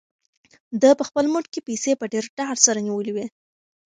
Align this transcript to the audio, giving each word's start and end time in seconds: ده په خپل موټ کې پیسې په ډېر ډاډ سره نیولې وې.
ده 0.81 0.89
په 0.99 1.03
خپل 1.09 1.25
موټ 1.33 1.45
کې 1.53 1.65
پیسې 1.67 1.91
په 1.97 2.05
ډېر 2.13 2.25
ډاډ 2.37 2.57
سره 2.65 2.83
نیولې 2.87 3.11
وې. 3.15 3.25